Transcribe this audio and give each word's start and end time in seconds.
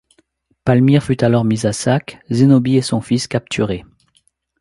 Palmyre 0.65 1.03
fut 1.03 1.23
alors 1.23 1.43
mise 1.43 1.65
à 1.65 1.73
sac; 1.73 2.17
Zénobie 2.31 2.75
et 2.77 2.81
son 2.81 3.01
fils 3.01 3.27
capturés. 3.27 3.85